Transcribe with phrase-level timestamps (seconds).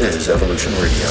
[0.00, 1.06] is Evolution Radio.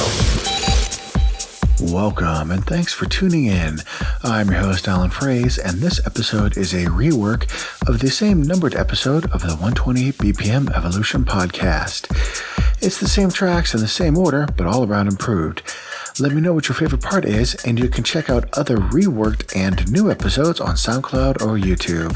[1.92, 3.78] Welcome and thanks for tuning in.
[4.24, 7.44] I'm your host, Alan Fraze, and this episode is a rework
[7.88, 12.10] of the same numbered episode of the 128 BPM Evolution podcast.
[12.82, 15.62] It's the same tracks in the same order, but all around improved.
[16.18, 19.56] Let me know what your favorite part is, and you can check out other reworked
[19.56, 22.14] and new episodes on SoundCloud or YouTube.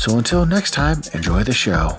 [0.00, 1.98] So until next time, enjoy the show.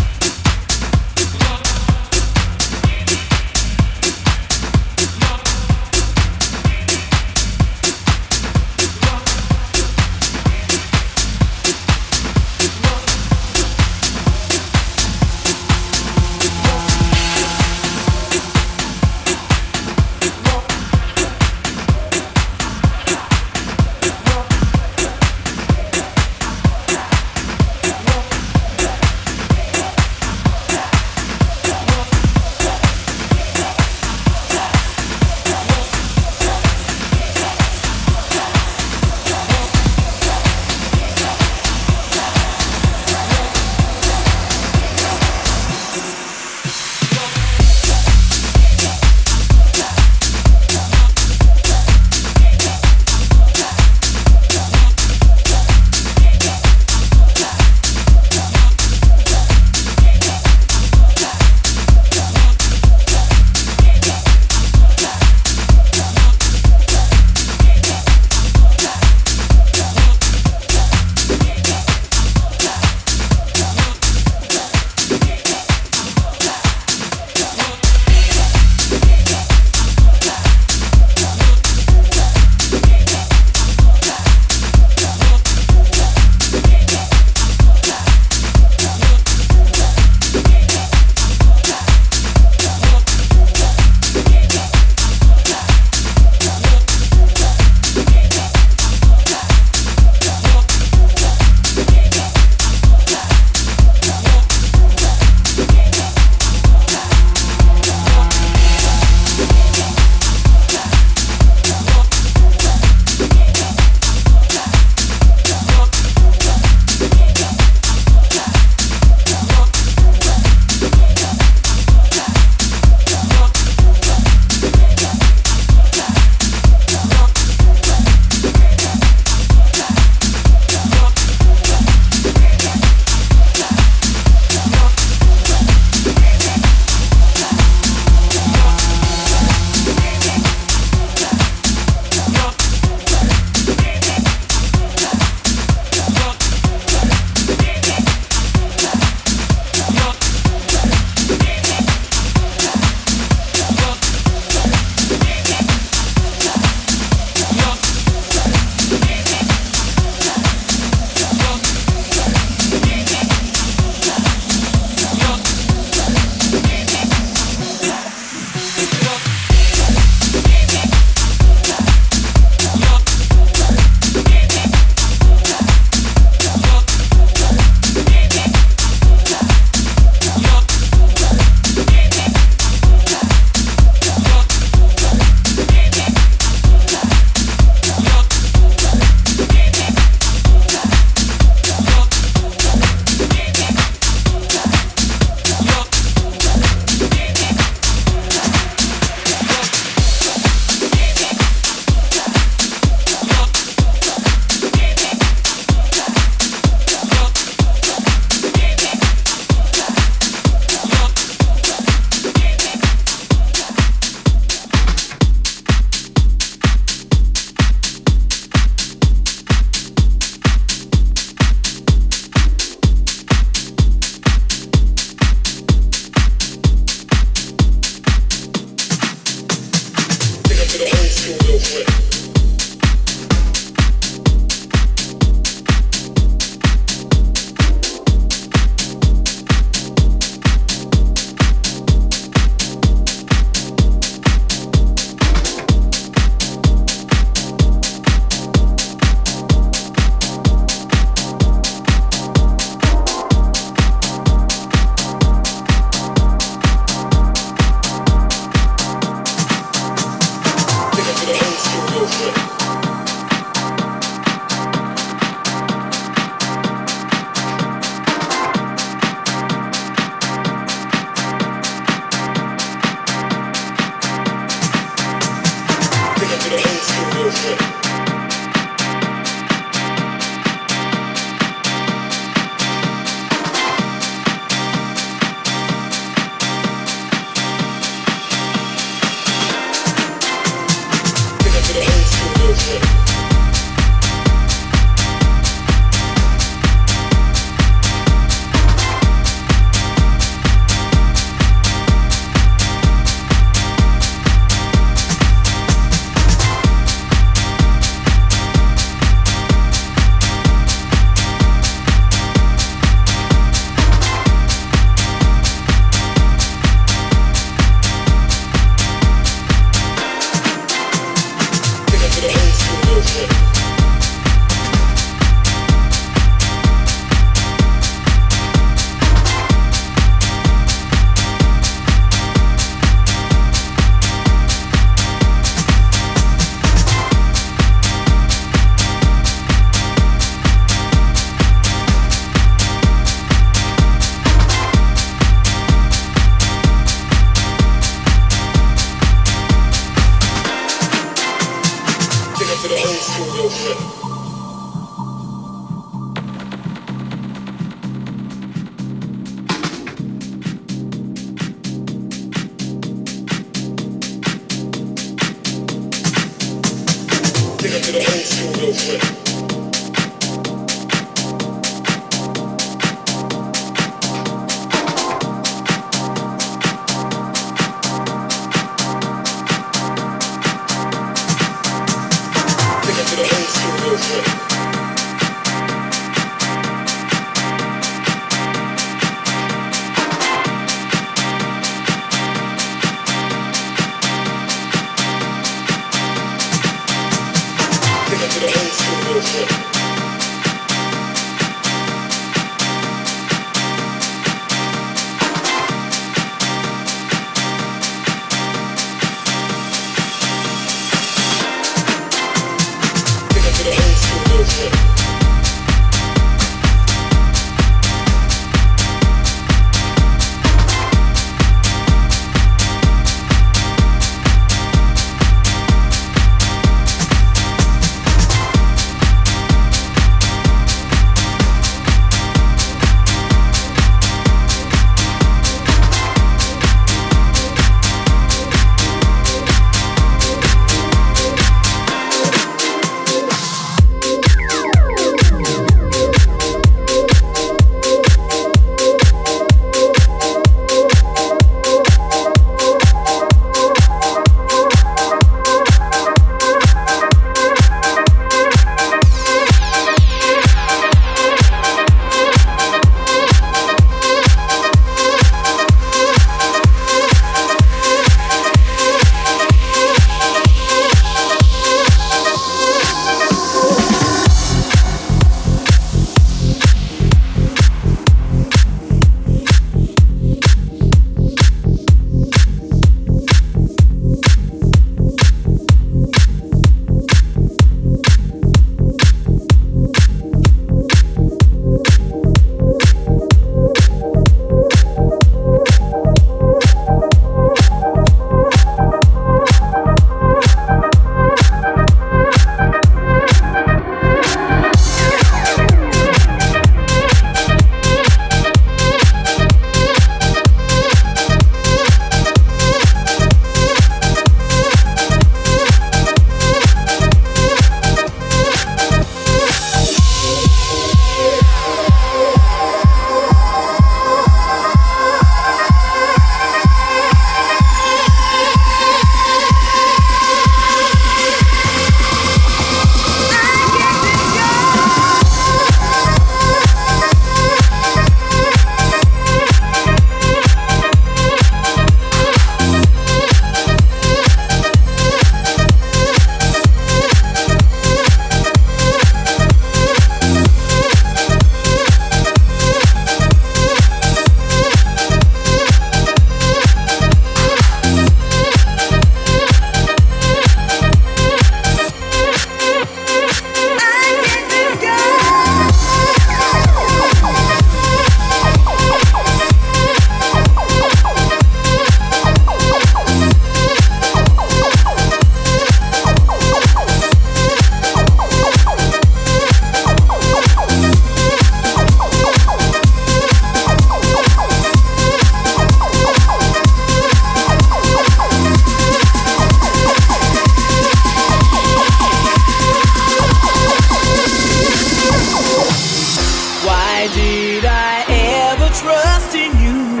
[599.30, 600.00] trust in you.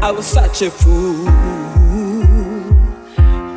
[0.00, 1.24] I was such a fool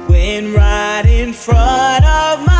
[0.07, 2.50] when right in front of my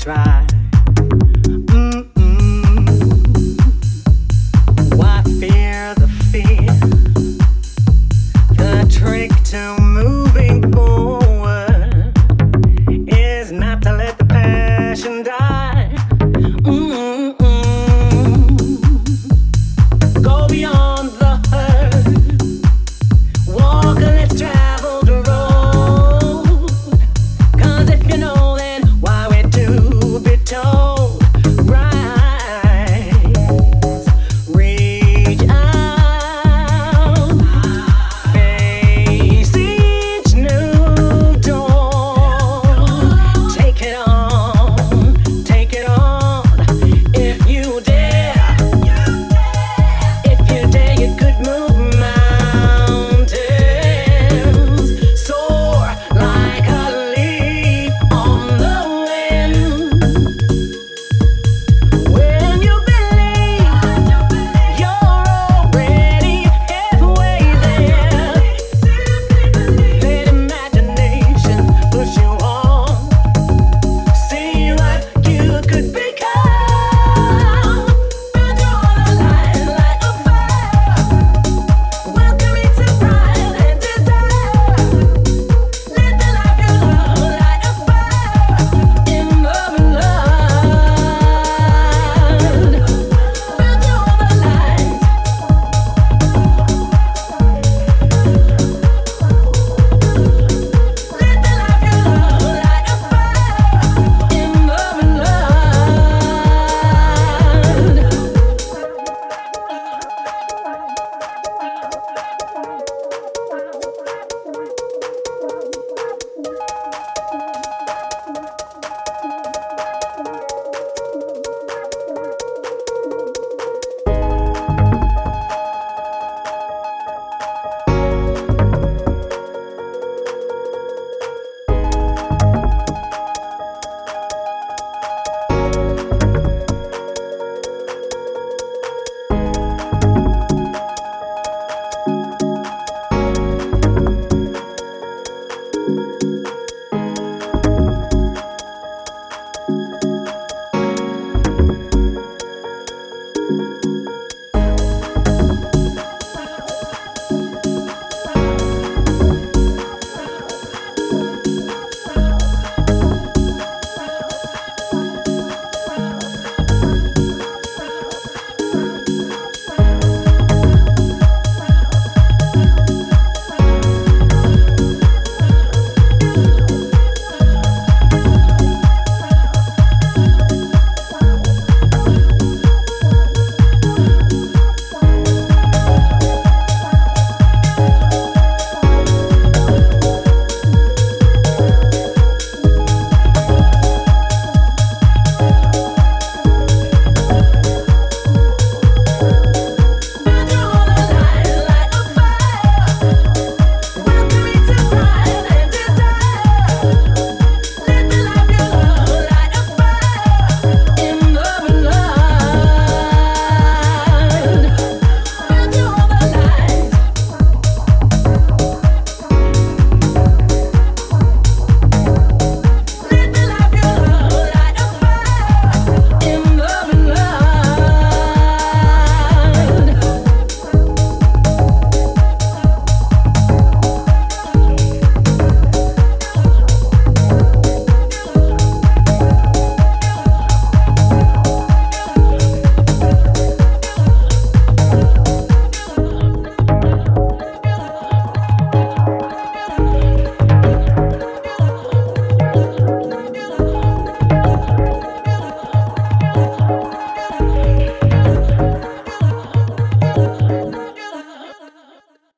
[0.00, 0.59] try